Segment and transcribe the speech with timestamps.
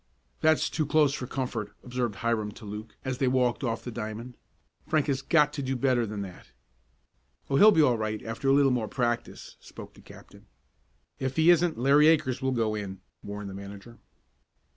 [0.39, 4.35] "That's too close for comfort," observed Hiram to Luke, as they walked off the diamond.
[4.87, 6.47] "Frank has got to do better than that."
[7.51, 10.47] "Oh, he'll be all right after a little more practice," spoke the captain.
[11.19, 13.99] "If he isn't Larry Akers will go in," warned the manager.